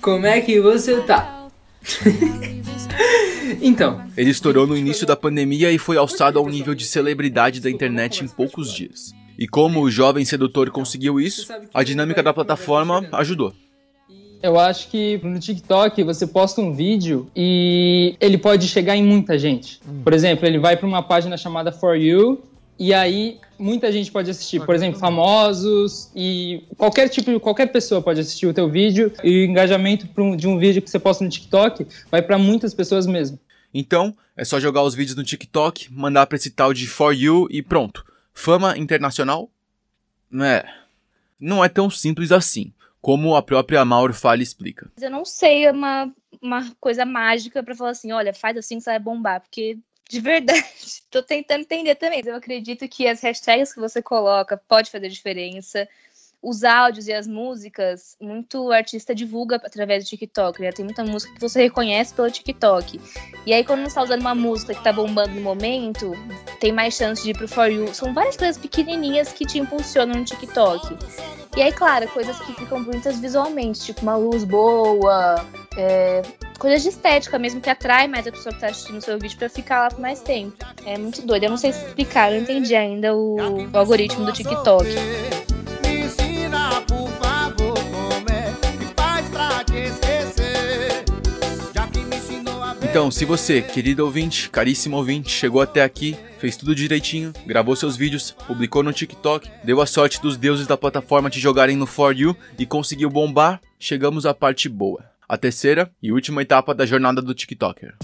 como 0.00 0.24
é 0.24 0.40
que 0.40 0.60
você 0.60 1.00
tá? 1.00 1.48
então, 3.62 4.04
Ele 4.16 4.30
estourou 4.30 4.66
no 4.66 4.76
início 4.76 5.06
da 5.06 5.16
pandemia 5.16 5.70
e 5.70 5.78
foi 5.78 5.96
alçado 5.96 6.38
ao 6.38 6.48
nível 6.48 6.74
de 6.74 6.84
celebridade 6.84 7.60
da 7.60 7.70
internet 7.70 8.24
em 8.24 8.28
poucos 8.28 8.72
dias. 8.72 9.12
E 9.38 9.48
como 9.48 9.80
o 9.80 9.90
jovem 9.90 10.24
sedutor 10.24 10.70
conseguiu 10.70 11.20
isso, 11.20 11.52
a 11.72 11.82
dinâmica 11.82 12.22
da 12.22 12.32
plataforma 12.32 13.06
ajudou. 13.12 13.52
eu 14.42 14.58
acho 14.60 14.90
que 14.90 15.18
no 15.24 15.38
TikTok 15.40 16.02
você 16.02 16.26
posta 16.26 16.60
um 16.60 16.72
vídeo 16.74 17.26
e 17.34 18.14
ele 18.20 18.36
pode 18.36 18.68
chegar 18.68 18.94
em 18.94 19.02
muita 19.02 19.38
gente. 19.38 19.80
Por 20.04 20.12
exemplo, 20.12 20.46
ele 20.46 20.58
vai 20.58 20.76
para 20.76 20.86
uma 20.86 21.02
página 21.02 21.36
chamada 21.36 21.72
For 21.72 21.96
You 21.96 22.42
e 22.78 22.92
aí 22.92 23.38
muita 23.58 23.90
gente 23.92 24.10
pode 24.10 24.30
assistir. 24.30 24.64
Por 24.64 24.74
exemplo, 24.74 24.98
famosos 24.98 26.10
e 26.14 26.64
qualquer 26.76 27.08
tipo, 27.08 27.38
qualquer 27.38 27.66
pessoa 27.66 28.02
pode 28.02 28.20
assistir 28.20 28.46
o 28.46 28.54
teu 28.54 28.68
vídeo 28.68 29.12
e 29.22 29.42
o 29.42 29.44
engajamento 29.44 30.06
de 30.36 30.48
um 30.48 30.58
vídeo 30.58 30.82
que 30.82 30.90
você 30.90 30.98
posta 30.98 31.24
no 31.24 31.30
TikTok 31.30 31.86
vai 32.10 32.22
para 32.22 32.38
muitas 32.38 32.74
pessoas 32.74 33.06
mesmo. 33.06 33.38
Então, 33.72 34.16
é 34.36 34.44
só 34.44 34.60
jogar 34.60 34.82
os 34.82 34.94
vídeos 34.94 35.16
no 35.16 35.24
TikTok, 35.24 35.92
mandar 35.92 36.26
pra 36.26 36.36
esse 36.36 36.50
tal 36.50 36.72
de 36.72 36.86
For 36.86 37.12
You 37.12 37.48
e 37.50 37.62
pronto. 37.62 38.04
Fama 38.32 38.76
internacional? 38.78 39.50
É. 40.40 40.64
Não 41.38 41.64
é 41.64 41.68
tão 41.68 41.90
simples 41.90 42.32
assim, 42.32 42.72
como 43.00 43.36
a 43.36 43.42
própria 43.42 43.84
Maur 43.84 44.12
Fale 44.12 44.42
explica. 44.42 44.90
Mas 44.94 45.02
eu 45.02 45.10
não 45.10 45.24
sei 45.24 45.70
uma, 45.70 46.12
uma 46.40 46.70
coisa 46.80 47.04
mágica 47.04 47.62
pra 47.62 47.74
falar 47.74 47.90
assim, 47.90 48.12
olha, 48.12 48.32
faz 48.32 48.56
assim 48.56 48.78
que 48.78 48.84
você 48.84 48.90
vai 48.90 48.98
bombar, 48.98 49.40
porque 49.40 49.78
de 50.08 50.20
verdade, 50.20 50.62
tô 51.10 51.22
tentando 51.22 51.62
entender 51.62 51.94
também. 51.94 52.22
Eu 52.24 52.36
acredito 52.36 52.86
que 52.88 53.06
as 53.06 53.20
hashtags 53.20 53.72
que 53.72 53.80
você 53.80 54.02
coloca 54.02 54.56
pode 54.68 54.90
fazer 54.90 55.08
diferença. 55.08 55.88
os 56.42 56.62
áudios 56.62 57.08
e 57.08 57.12
as 57.12 57.26
músicas, 57.26 58.16
muito 58.20 58.70
artista 58.70 59.14
divulga 59.14 59.56
através 59.56 60.04
do 60.04 60.08
TikTok, 60.08 60.60
né? 60.60 60.72
Tem 60.72 60.84
muita 60.84 61.02
música 61.02 61.32
que 61.34 61.40
você 61.40 61.62
reconhece 61.62 62.12
pelo 62.12 62.30
TikTok. 62.30 63.00
E 63.46 63.52
aí, 63.52 63.64
quando 63.64 63.82
você 63.82 63.94
tá 63.94 64.02
usando 64.02 64.20
uma 64.20 64.34
música 64.34 64.74
que 64.74 64.84
tá 64.84 64.92
bombando 64.92 65.34
no 65.34 65.40
momento, 65.40 66.12
tem 66.60 66.70
mais 66.70 66.94
chance 66.94 67.22
de 67.22 67.30
ir 67.30 67.38
pro 67.38 67.48
For 67.48 67.70
You. 67.70 67.94
São 67.94 68.12
várias 68.12 68.36
coisas 68.36 68.58
pequenininhas 68.58 69.32
que 69.32 69.46
te 69.46 69.58
impulsionam 69.58 70.16
no 70.18 70.24
TikTok. 70.24 70.98
E 71.56 71.62
aí, 71.62 71.72
claro, 71.72 72.06
coisas 72.08 72.38
que 72.40 72.52
ficam 72.52 72.82
bonitas 72.82 73.18
visualmente, 73.20 73.80
tipo 73.80 74.02
uma 74.02 74.16
luz 74.16 74.44
boa, 74.44 75.36
é, 75.78 76.20
coisas 76.58 76.82
de 76.82 76.88
estética 76.88 77.38
mesmo, 77.38 77.60
que 77.60 77.70
atrai 77.70 78.08
mais 78.08 78.26
a 78.26 78.32
pessoa 78.32 78.54
que 78.54 78.60
tá 78.60 78.68
assistindo 78.68 78.98
o 78.98 79.02
seu 79.02 79.18
vídeo 79.18 79.36
pra 79.38 79.48
ficar 79.48 79.82
lá 79.82 79.88
por 79.90 80.00
mais 80.00 80.20
tempo. 80.20 80.56
É 80.84 80.96
muito 80.98 81.22
doido. 81.26 81.44
Eu 81.44 81.50
não 81.50 81.56
sei 81.56 81.70
explicar, 81.70 82.30
eu 82.30 82.36
não 82.36 82.42
entendi 82.42 82.74
ainda 82.74 83.14
o, 83.14 83.36
o 83.36 83.78
algoritmo 83.78 84.24
do 84.24 84.32
TikTok. 84.32 84.86
Me 85.82 86.00
ensina, 86.04 86.80
por 86.82 87.08
favor, 87.10 87.74
como 87.74 88.30
é 88.30 88.52
que 88.78 88.94
faz 88.94 89.28
pra 89.28 89.64
te 89.64 89.76
esquecer. 89.76 91.04
Já 91.74 91.86
que 91.86 92.00
me 92.00 92.16
ensinou 92.16 92.62
a 92.62 92.74
ver. 92.74 92.88
Então, 92.88 93.10
se 93.10 93.24
você, 93.24 93.60
querido 93.60 94.04
ouvinte, 94.04 94.48
caríssimo 94.50 94.96
ouvinte, 94.96 95.30
chegou 95.30 95.60
até 95.60 95.82
aqui, 95.82 96.16
fez 96.38 96.56
tudo 96.56 96.74
direitinho, 96.74 97.32
gravou 97.46 97.74
seus 97.74 97.96
vídeos, 97.96 98.32
publicou 98.46 98.82
no 98.82 98.92
TikTok, 98.92 99.50
deu 99.64 99.80
a 99.80 99.86
sorte 99.86 100.20
dos 100.20 100.36
deuses 100.36 100.66
da 100.66 100.76
plataforma 100.76 101.30
te 101.30 101.40
jogarem 101.40 101.76
no 101.76 101.86
For 101.86 102.16
You 102.16 102.36
e 102.58 102.66
conseguiu 102.66 103.10
bombar, 103.10 103.60
chegamos 103.78 104.24
à 104.26 104.32
parte 104.32 104.68
boa. 104.68 105.13
A 105.26 105.38
terceira 105.38 105.90
e 106.02 106.12
última 106.12 106.42
etapa 106.42 106.74
da 106.74 106.84
jornada 106.84 107.22
do 107.22 107.34
TikToker. 107.34 107.96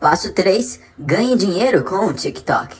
Passo 0.00 0.34
3. 0.34 0.80
Ganhe 0.98 1.36
dinheiro 1.36 1.84
com 1.84 2.06
o 2.06 2.12
TikTok. 2.12 2.76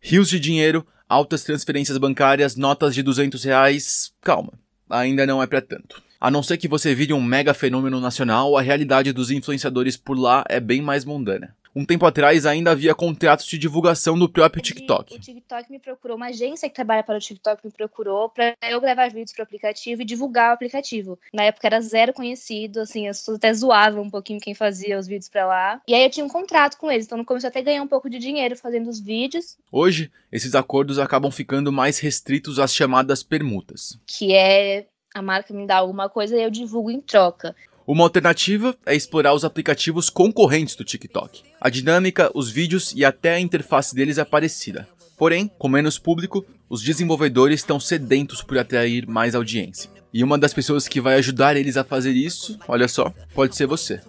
Rios 0.00 0.28
de 0.28 0.38
dinheiro, 0.38 0.86
altas 1.08 1.42
transferências 1.42 1.98
bancárias, 1.98 2.54
notas 2.54 2.94
de 2.94 3.02
200 3.02 3.42
reais. 3.42 4.12
Calma, 4.20 4.52
ainda 4.88 5.26
não 5.26 5.42
é 5.42 5.46
pra 5.48 5.60
tanto. 5.60 6.00
A 6.20 6.30
não 6.30 6.42
ser 6.42 6.56
que 6.56 6.68
você 6.68 6.94
vire 6.94 7.12
um 7.12 7.20
mega 7.20 7.52
fenômeno 7.52 8.00
nacional, 8.00 8.56
a 8.56 8.62
realidade 8.62 9.12
dos 9.12 9.32
influenciadores 9.32 9.96
por 9.96 10.16
lá 10.16 10.44
é 10.48 10.60
bem 10.60 10.80
mais 10.80 11.04
mundana. 11.04 11.56
Um 11.74 11.84
tempo 11.84 12.04
atrás 12.04 12.46
ainda 12.46 12.72
havia 12.72 12.94
contratos 12.94 13.46
de 13.46 13.56
divulgação 13.56 14.18
do 14.18 14.28
próprio 14.28 14.62
TikTok. 14.62 15.14
O 15.14 15.20
TikTok 15.20 15.70
me 15.70 15.78
procurou, 15.78 16.16
uma 16.16 16.26
agência 16.26 16.68
que 16.68 16.74
trabalha 16.74 17.02
para 17.02 17.16
o 17.16 17.20
TikTok 17.20 17.64
me 17.64 17.70
procurou 17.70 18.28
para 18.28 18.56
eu 18.68 18.80
gravar 18.80 19.08
vídeos 19.08 19.32
pro 19.32 19.42
aplicativo 19.44 20.02
e 20.02 20.04
divulgar 20.04 20.50
o 20.50 20.54
aplicativo. 20.54 21.18
Na 21.32 21.44
época 21.44 21.68
era 21.68 21.80
zero 21.80 22.12
conhecido, 22.12 22.80
assim, 22.80 23.06
as 23.08 23.18
pessoas 23.18 23.36
até 23.36 23.52
zoavam 23.54 24.02
um 24.02 24.10
pouquinho 24.10 24.40
quem 24.40 24.54
fazia 24.54 24.98
os 24.98 25.06
vídeos 25.06 25.28
pra 25.28 25.46
lá. 25.46 25.80
E 25.86 25.94
aí 25.94 26.02
eu 26.02 26.10
tinha 26.10 26.26
um 26.26 26.28
contrato 26.28 26.76
com 26.76 26.90
eles, 26.90 27.06
então 27.06 27.18
no 27.18 27.24
começo 27.24 27.46
eu 27.46 27.50
até 27.50 27.62
ganhei 27.62 27.80
um 27.80 27.88
pouco 27.88 28.10
de 28.10 28.18
dinheiro 28.18 28.56
fazendo 28.56 28.88
os 28.88 28.98
vídeos, 29.00 29.56
Hoje, 29.72 30.10
esses 30.32 30.54
acordos 30.54 30.98
acabam 30.98 31.30
ficando 31.30 31.70
mais 31.72 31.98
restritos 32.00 32.58
às 32.58 32.74
chamadas 32.74 33.22
permutas. 33.22 33.98
que 34.06 34.34
é 34.34 34.86
a 35.14 35.22
marca 35.22 35.52
me 35.52 35.66
dá 35.66 35.76
alguma 35.78 36.08
coisa 36.08 36.36
e 36.36 36.42
eu 36.42 36.50
divulgo 36.50 36.90
em 36.90 37.00
troca. 37.00 37.54
Uma 37.90 38.04
alternativa 38.04 38.78
é 38.86 38.94
explorar 38.94 39.34
os 39.34 39.44
aplicativos 39.44 40.08
concorrentes 40.08 40.76
do 40.76 40.84
TikTok. 40.84 41.42
A 41.60 41.68
dinâmica, 41.68 42.30
os 42.36 42.48
vídeos 42.48 42.92
e 42.94 43.04
até 43.04 43.34
a 43.34 43.40
interface 43.40 43.92
deles 43.96 44.16
é 44.16 44.24
parecida. 44.24 44.88
Porém, 45.18 45.50
com 45.58 45.68
menos 45.68 45.98
público, 45.98 46.46
os 46.68 46.84
desenvolvedores 46.84 47.58
estão 47.58 47.80
sedentos 47.80 48.44
por 48.44 48.56
atrair 48.56 49.08
mais 49.08 49.34
audiência. 49.34 49.90
E 50.14 50.22
uma 50.22 50.38
das 50.38 50.54
pessoas 50.54 50.86
que 50.86 51.00
vai 51.00 51.16
ajudar 51.16 51.56
eles 51.56 51.76
a 51.76 51.82
fazer 51.82 52.12
isso, 52.12 52.56
olha 52.68 52.86
só, 52.86 53.12
pode 53.34 53.56
ser 53.56 53.66
você. 53.66 54.00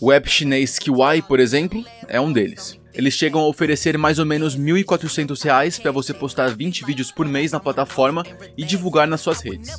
O 0.00 0.10
app 0.10 0.26
chinês 0.26 0.78
Kiwai, 0.78 1.20
por 1.20 1.40
exemplo, 1.40 1.84
é 2.08 2.18
um 2.18 2.32
deles. 2.32 2.80
Eles 2.98 3.14
chegam 3.14 3.40
a 3.40 3.46
oferecer 3.46 3.96
mais 3.96 4.18
ou 4.18 4.26
menos 4.26 4.58
1.400 4.58 5.40
reais 5.44 5.78
para 5.78 5.92
você 5.92 6.12
postar 6.12 6.48
20 6.48 6.84
vídeos 6.84 7.12
por 7.12 7.24
mês 7.28 7.52
na 7.52 7.60
plataforma 7.60 8.26
e 8.56 8.64
divulgar 8.64 9.06
nas 9.06 9.20
suas 9.20 9.40
redes. 9.40 9.70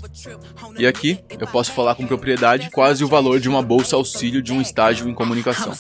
E 0.78 0.88
aqui, 0.88 1.20
eu 1.38 1.46
posso 1.46 1.74
falar 1.74 1.96
com 1.96 2.08
propriedade, 2.08 2.70
quase 2.72 3.04
o 3.04 3.10
valor 3.10 3.42
de 3.42 3.50
uma 3.50 3.62
bolsa 3.62 3.98
auxílio 3.98 4.42
de 4.42 4.54
um 4.54 4.62
estágio 4.62 5.10
em 5.10 5.14
comunicação. 5.14 5.74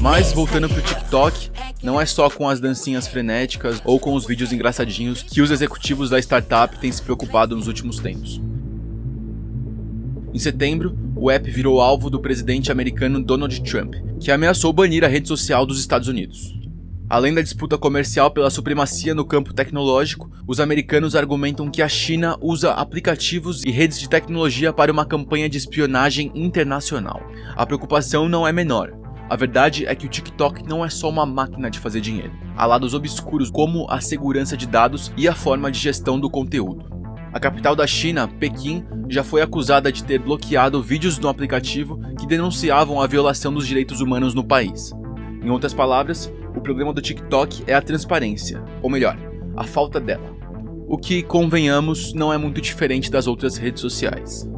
Mas 0.00 0.32
voltando 0.32 0.70
pro 0.70 0.80
TikTok, 0.80 1.50
não 1.82 2.00
é 2.00 2.06
só 2.06 2.30
com 2.30 2.48
as 2.48 2.58
dancinhas 2.58 3.06
frenéticas 3.06 3.82
ou 3.84 4.00
com 4.00 4.14
os 4.14 4.24
vídeos 4.24 4.50
engraçadinhos 4.50 5.22
que 5.22 5.42
os 5.42 5.50
executivos 5.50 6.08
da 6.08 6.18
startup 6.18 6.78
têm 6.78 6.90
se 6.90 7.02
preocupado 7.02 7.54
nos 7.54 7.66
últimos 7.66 7.98
tempos. 7.98 8.40
Em 10.36 10.38
setembro, 10.38 10.94
o 11.16 11.30
app 11.30 11.50
virou 11.50 11.80
alvo 11.80 12.10
do 12.10 12.20
presidente 12.20 12.70
americano 12.70 13.24
Donald 13.24 13.58
Trump, 13.62 13.94
que 14.20 14.30
ameaçou 14.30 14.70
banir 14.70 15.02
a 15.02 15.08
rede 15.08 15.26
social 15.26 15.64
dos 15.64 15.80
Estados 15.80 16.08
Unidos. 16.08 16.54
Além 17.08 17.32
da 17.32 17.40
disputa 17.40 17.78
comercial 17.78 18.30
pela 18.30 18.50
supremacia 18.50 19.14
no 19.14 19.24
campo 19.24 19.54
tecnológico, 19.54 20.30
os 20.46 20.60
americanos 20.60 21.16
argumentam 21.16 21.70
que 21.70 21.80
a 21.80 21.88
China 21.88 22.36
usa 22.38 22.72
aplicativos 22.72 23.64
e 23.64 23.70
redes 23.70 23.98
de 23.98 24.10
tecnologia 24.10 24.74
para 24.74 24.92
uma 24.92 25.06
campanha 25.06 25.48
de 25.48 25.56
espionagem 25.56 26.30
internacional. 26.34 27.22
A 27.56 27.64
preocupação 27.64 28.28
não 28.28 28.46
é 28.46 28.52
menor. 28.52 28.92
A 29.30 29.36
verdade 29.36 29.86
é 29.86 29.94
que 29.94 30.04
o 30.04 30.10
TikTok 30.10 30.68
não 30.68 30.84
é 30.84 30.90
só 30.90 31.08
uma 31.08 31.24
máquina 31.24 31.70
de 31.70 31.80
fazer 31.80 32.02
dinheiro. 32.02 32.32
Há 32.54 32.66
lados 32.66 32.92
obscuros 32.92 33.50
como 33.50 33.86
a 33.88 34.02
segurança 34.02 34.54
de 34.54 34.66
dados 34.66 35.10
e 35.16 35.26
a 35.26 35.34
forma 35.34 35.72
de 35.72 35.78
gestão 35.78 36.20
do 36.20 36.28
conteúdo. 36.28 36.94
A 37.32 37.40
capital 37.40 37.76
da 37.76 37.86
China, 37.86 38.28
Pequim, 38.28 38.84
já 39.08 39.22
foi 39.22 39.42
acusada 39.42 39.92
de 39.92 40.02
ter 40.04 40.18
bloqueado 40.18 40.82
vídeos 40.82 41.18
no 41.18 41.28
aplicativo 41.28 42.00
que 42.18 42.26
denunciavam 42.26 43.00
a 43.00 43.06
violação 43.06 43.52
dos 43.52 43.66
direitos 43.66 44.00
humanos 44.00 44.34
no 44.34 44.44
país. 44.44 44.92
Em 45.42 45.50
outras 45.50 45.74
palavras, 45.74 46.32
o 46.56 46.60
problema 46.60 46.92
do 46.92 47.02
TikTok 47.02 47.64
é 47.66 47.74
a 47.74 47.82
transparência, 47.82 48.62
ou 48.82 48.88
melhor, 48.88 49.18
a 49.56 49.64
falta 49.64 50.00
dela. 50.00 50.34
O 50.88 50.96
que, 50.96 51.22
convenhamos, 51.22 52.14
não 52.14 52.32
é 52.32 52.38
muito 52.38 52.60
diferente 52.60 53.10
das 53.10 53.26
outras 53.26 53.56
redes 53.56 53.80
sociais. 53.80 54.48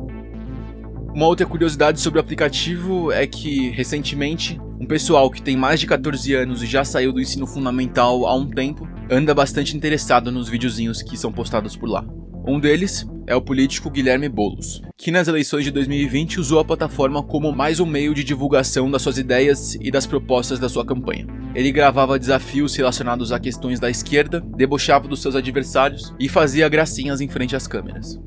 Uma 1.14 1.26
outra 1.26 1.46
curiosidade 1.46 2.00
sobre 2.00 2.18
o 2.18 2.22
aplicativo 2.22 3.10
é 3.10 3.26
que, 3.26 3.70
recentemente, 3.70 4.60
um 4.78 4.86
pessoal 4.86 5.30
que 5.30 5.42
tem 5.42 5.56
mais 5.56 5.80
de 5.80 5.86
14 5.86 6.32
anos 6.34 6.62
e 6.62 6.66
já 6.66 6.84
saiu 6.84 7.12
do 7.12 7.20
ensino 7.20 7.46
fundamental 7.46 8.26
há 8.26 8.34
um 8.34 8.48
tempo 8.48 8.86
anda 9.10 9.34
bastante 9.34 9.76
interessado 9.76 10.30
nos 10.30 10.48
videozinhos 10.48 11.02
que 11.02 11.16
são 11.16 11.32
postados 11.32 11.74
por 11.74 11.88
lá. 11.88 12.04
Um 12.48 12.58
deles 12.58 13.06
é 13.26 13.36
o 13.36 13.42
político 13.42 13.90
Guilherme 13.90 14.26
Boulos, 14.26 14.80
que 14.96 15.10
nas 15.10 15.28
eleições 15.28 15.64
de 15.64 15.70
2020 15.70 16.40
usou 16.40 16.58
a 16.58 16.64
plataforma 16.64 17.22
como 17.22 17.54
mais 17.54 17.78
um 17.78 17.84
meio 17.84 18.14
de 18.14 18.24
divulgação 18.24 18.90
das 18.90 19.02
suas 19.02 19.18
ideias 19.18 19.74
e 19.74 19.90
das 19.90 20.06
propostas 20.06 20.58
da 20.58 20.66
sua 20.66 20.82
campanha. 20.82 21.26
Ele 21.54 21.70
gravava 21.70 22.18
desafios 22.18 22.74
relacionados 22.74 23.32
a 23.32 23.38
questões 23.38 23.78
da 23.78 23.90
esquerda, 23.90 24.42
debochava 24.56 25.06
dos 25.06 25.20
seus 25.20 25.36
adversários 25.36 26.14
e 26.18 26.26
fazia 26.26 26.70
gracinhas 26.70 27.20
em 27.20 27.28
frente 27.28 27.54
às 27.54 27.66
câmeras. 27.66 28.18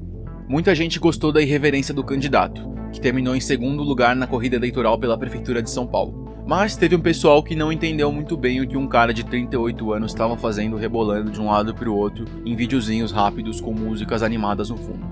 Muita 0.48 0.76
gente 0.76 1.00
gostou 1.00 1.32
da 1.32 1.42
irreverência 1.42 1.92
do 1.92 2.04
candidato, 2.04 2.62
que 2.94 3.02
terminou 3.02 3.36
em 3.36 3.42
segundo 3.42 3.82
lugar 3.82 4.16
na 4.16 4.28
corrida 4.28 4.56
eleitoral 4.56 5.00
pela 5.00 5.18
Prefeitura 5.18 5.64
de 5.64 5.72
São 5.72 5.88
Paulo. 5.88 6.31
Mas 6.46 6.76
teve 6.76 6.96
um 6.96 7.00
pessoal 7.00 7.42
que 7.44 7.56
não 7.56 7.72
entendeu 7.72 8.12
muito 8.12 8.36
bem 8.36 8.62
o 8.62 8.68
que 8.68 8.76
um 8.76 8.88
cara 8.88 9.14
de 9.14 9.24
38 9.24 9.94
anos 9.94 10.12
estava 10.12 10.36
fazendo 10.36 10.76
rebolando 10.76 11.32
de 11.32 11.40
um 11.40 11.50
lado 11.50 11.74
para 11.74 11.90
o 11.90 11.96
outro 11.96 12.26
em 12.46 12.56
videozinhos 12.56 13.12
rápidos 13.12 13.62
com 13.62 13.74
músicas 13.74 14.24
animadas 14.24 14.70
no 14.70 14.78
fundo. 14.78 15.06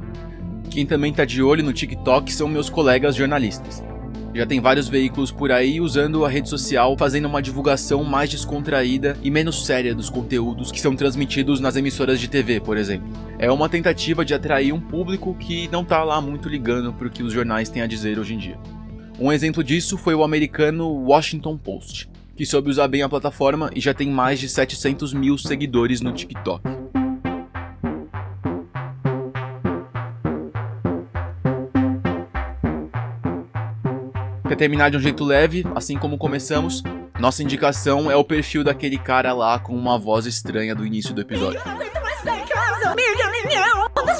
Quem 0.69 0.85
também 0.85 1.13
tá 1.13 1.25
de 1.25 1.41
olho 1.41 1.63
no 1.63 1.73
TikTok 1.73 2.31
são 2.31 2.47
meus 2.47 2.69
colegas 2.69 3.15
jornalistas. 3.15 3.83
Já 4.33 4.45
tem 4.45 4.59
vários 4.59 4.87
veículos 4.87 5.31
por 5.31 5.51
aí 5.51 5.81
usando 5.81 6.23
a 6.23 6.29
rede 6.29 6.47
social 6.49 6.95
fazendo 6.97 7.25
uma 7.25 7.41
divulgação 7.41 8.03
mais 8.03 8.29
descontraída 8.29 9.17
e 9.23 9.31
menos 9.31 9.65
séria 9.65 9.95
dos 9.95 10.09
conteúdos 10.09 10.71
que 10.71 10.79
são 10.79 10.95
transmitidos 10.95 11.59
nas 11.59 11.75
emissoras 11.75 12.19
de 12.19 12.27
TV, 12.27 12.59
por 12.59 12.77
exemplo. 12.77 13.09
É 13.39 13.51
uma 13.51 13.67
tentativa 13.67 14.23
de 14.23 14.33
atrair 14.33 14.71
um 14.71 14.79
público 14.79 15.33
que 15.35 15.67
não 15.69 15.83
tá 15.83 16.03
lá 16.03 16.21
muito 16.21 16.47
ligando 16.47 16.93
pro 16.93 17.09
que 17.09 17.23
os 17.23 17.33
jornais 17.33 17.69
têm 17.69 17.81
a 17.81 17.87
dizer 17.87 18.19
hoje 18.19 18.35
em 18.35 18.37
dia. 18.37 18.59
Um 19.21 19.33
exemplo 19.33 19.61
disso 19.61 19.97
foi 19.97 20.15
o 20.15 20.23
americano 20.23 20.87
Washington 20.87 21.57
Post, 21.57 22.09
que 22.37 22.45
soube 22.45 22.69
usar 22.69 22.87
bem 22.87 23.01
a 23.01 23.09
plataforma 23.09 23.69
e 23.75 23.81
já 23.81 23.93
tem 23.93 24.09
mais 24.09 24.39
de 24.39 24.47
700 24.47 25.13
mil 25.13 25.37
seguidores 25.37 25.99
no 25.99 26.13
TikTok. 26.13 26.63
Pra 34.43 34.55
terminar 34.55 34.89
de 34.89 34.95
um 34.95 35.01
jeito 35.01 35.25
leve, 35.25 35.65
assim 35.75 35.97
como 35.97 36.17
começamos, 36.17 36.81
nossa 37.19 37.43
indicação 37.43 38.09
é 38.09 38.15
o 38.15 38.23
perfil 38.23 38.63
daquele 38.63 38.97
cara 38.97 39.33
lá 39.33 39.59
com 39.59 39.75
uma 39.75 39.99
voz 39.99 40.25
estranha 40.25 40.73
do 40.73 40.85
início 40.85 41.13
do 41.13 41.19
episódio. 41.19 41.59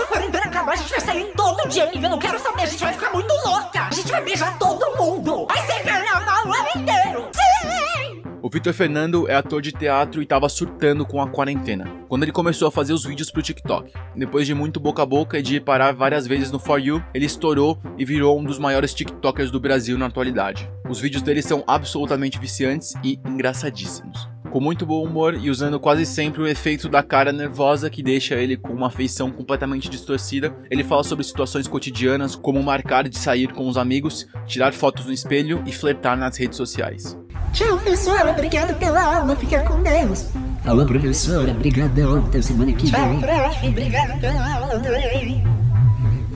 Quarentena 0.10 0.46
acabar, 0.46 0.74
a 0.74 0.76
gente 0.76 0.90
vai 0.90 1.00
sair 1.00 1.32
todo 1.36 1.70
dia. 1.70 1.90
Eu 1.94 2.10
não 2.10 2.18
quero 2.18 2.40
saber, 2.40 2.64
a 2.64 2.66
gente 2.66 2.84
vai 2.84 2.94
ficar 2.94 3.14
muito 3.14 3.32
louca. 3.46 3.84
A 3.84 3.94
gente 3.94 4.10
vai 4.10 4.24
beijar 4.24 4.58
todo 4.58 4.98
mundo. 4.98 5.46
Vai 5.46 5.66
ser 5.68 5.84
carnaval 5.84 6.48
o 6.48 6.54
ano 6.54 6.68
inteiro. 6.76 7.30
Sim! 7.32 8.24
O 8.42 8.50
Vitor 8.50 8.74
Fernando 8.74 9.30
é 9.30 9.36
ator 9.36 9.62
de 9.62 9.72
teatro 9.72 10.20
e 10.22 10.24
estava 10.24 10.50
surtando 10.50 11.06
com 11.06 11.22
a 11.22 11.30
quarentena, 11.30 11.86
quando 12.08 12.24
ele 12.24 12.32
começou 12.32 12.68
a 12.68 12.72
fazer 12.72 12.94
os 12.94 13.06
vídeos 13.06 13.30
pro 13.30 13.44
TikTok. 13.44 13.94
Depois 14.16 14.48
de 14.48 14.56
muito 14.56 14.80
boca 14.80 15.04
a 15.04 15.06
boca 15.06 15.38
e 15.38 15.44
de 15.44 15.60
parar 15.60 15.94
várias 15.94 16.26
vezes 16.26 16.50
no 16.50 16.58
For 16.58 16.80
You, 16.80 17.04
ele 17.14 17.26
estourou 17.26 17.78
e 17.96 18.04
virou 18.04 18.40
um 18.40 18.44
dos 18.44 18.58
maiores 18.58 18.94
TikTokers 18.94 19.52
do 19.52 19.60
Brasil 19.60 19.98
na 19.98 20.08
atualidade. 20.08 20.68
Os 20.90 21.00
vídeos 21.00 21.22
dele 21.22 21.44
são 21.44 21.64
absolutamente 21.68 22.40
viciantes 22.40 22.96
e 23.04 23.20
engraçadíssimos. 23.28 24.28
Com 24.52 24.60
muito 24.60 24.86
bom 24.86 25.04
humor 25.04 25.36
e 25.36 25.50
usando 25.50 25.80
quase 25.80 26.06
sempre 26.06 26.42
o 26.42 26.48
efeito 26.48 26.90
da 26.90 27.04
cara 27.04 27.32
nervosa 27.32 27.90
que 27.90 28.02
deixa 28.02 28.36
ele 28.36 28.58
com 28.58 28.74
uma 28.74 28.90
feição 28.90 29.32
completamente 29.32 29.90
distorcida, 29.90 30.56
ele 30.72 30.84
fala 30.84 31.04
sobre 31.04 31.24
situações 31.24 31.68
cotidianas 31.68 32.36
como 32.36 32.62
marcar 32.64 33.08
de 33.08 33.18
sair 33.18 33.54
com 33.54 33.68
os 33.68 33.78
amigos, 33.78 34.28
tirar 34.48 34.74
fotos 34.74 35.06
no 35.06 35.14
espelho 35.14 35.62
e 35.68 35.72
flertar 35.72 36.18
nas 36.18 36.36
redes 36.38 36.58
sociais. 36.58 37.16
Tchau, 37.54 37.78
professora. 37.78 38.32
Obrigado 38.32 38.78
pela 38.80 39.20
aula. 39.20 39.36
Fica 39.36 39.64
com 39.64 39.82
Deus. 39.84 40.30
Alô, 40.66 40.86
professora, 40.86 41.54
brigadão, 41.54 42.26
até 42.26 42.42
semana 42.42 42.74
que 42.74 42.90
Tchau, 42.90 43.10
vem. 43.10 43.22
prof. 43.22 43.68
Obrigado 43.68 44.20
pela 44.20 44.56
aula. 44.56 45.59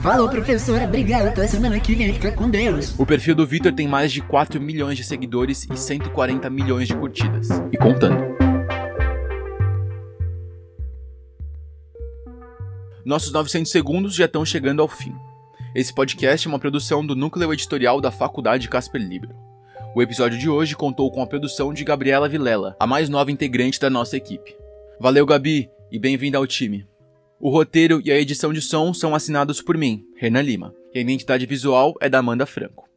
Falou, 0.04 0.28
professora, 0.28 0.84
obrigado, 0.84 1.28
até 1.28 1.46
semana 1.46 1.80
que 1.80 1.94
vem, 1.94 2.12
fica 2.12 2.30
com 2.30 2.50
Deus. 2.50 2.94
O 2.98 3.06
perfil 3.06 3.34
do 3.34 3.46
Vitor 3.46 3.72
tem 3.72 3.88
mais 3.88 4.12
de 4.12 4.20
4 4.20 4.60
milhões 4.60 4.98
de 4.98 5.02
seguidores 5.02 5.66
e 5.72 5.78
140 5.78 6.50
milhões 6.50 6.88
de 6.88 6.94
curtidas. 6.94 7.48
E 7.72 7.78
contando. 7.78 8.22
Nossos 13.02 13.32
900 13.32 13.72
segundos 13.72 14.14
já 14.14 14.26
estão 14.26 14.44
chegando 14.44 14.82
ao 14.82 14.88
fim. 14.88 15.14
Esse 15.74 15.94
podcast 15.94 16.46
é 16.46 16.50
uma 16.50 16.58
produção 16.58 17.04
do 17.04 17.16
núcleo 17.16 17.50
editorial 17.50 17.98
da 17.98 18.10
Faculdade 18.10 18.68
Casper 18.68 19.00
Libero. 19.00 19.34
O 19.96 20.02
episódio 20.02 20.38
de 20.38 20.50
hoje 20.50 20.76
contou 20.76 21.10
com 21.10 21.22
a 21.22 21.26
produção 21.26 21.72
de 21.72 21.82
Gabriela 21.82 22.28
Vilela, 22.28 22.76
a 22.78 22.86
mais 22.86 23.08
nova 23.08 23.32
integrante 23.32 23.80
da 23.80 23.88
nossa 23.88 24.18
equipe. 24.18 24.54
Valeu, 25.00 25.24
Gabi, 25.24 25.70
e 25.90 25.98
bem-vinda 25.98 26.36
ao 26.36 26.46
time. 26.46 26.86
O 27.40 27.50
roteiro 27.50 28.00
e 28.04 28.12
a 28.12 28.18
edição 28.18 28.52
de 28.52 28.62
som 28.62 28.94
são 28.94 29.14
assinados 29.14 29.60
por 29.60 29.76
mim, 29.76 30.06
Renan 30.16 30.40
Lima, 30.40 30.74
e 30.94 30.98
a 30.98 31.02
identidade 31.02 31.44
visual 31.46 31.94
é 32.00 32.08
da 32.08 32.18
Amanda 32.18 32.46
Franco. 32.46 32.88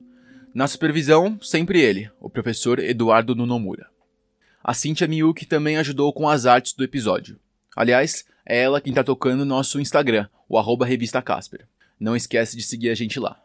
Na 0.53 0.67
supervisão, 0.67 1.39
sempre 1.41 1.82
ele, 1.82 2.10
o 2.20 2.29
professor 2.29 2.79
Eduardo 2.79 3.36
Nunomura. 3.36 3.88
A 4.63 4.74
Cintia 4.74 5.08
Miyuki 5.08 5.46
também 5.46 5.77
ajudou 5.77 6.13
com 6.13 6.29
as 6.29 6.46
artes 6.46 6.74
do 6.74 6.84
episódio. 6.84 7.39
Aliás, 7.75 8.25
é 8.46 8.62
ela 8.62 8.79
quem 8.79 8.94
tá 8.94 9.03
tocando 9.03 9.44
nosso 9.44 9.79
Instagram, 9.79 10.27
o 10.48 10.58
arroba 10.58 10.86
Revista 10.86 11.22
Casper. 11.22 11.67
Não 12.00 12.15
esquece 12.15 12.56
de 12.56 12.63
seguir 12.63 12.89
a 12.89 12.96
gente 12.96 13.20
lá. 13.20 13.41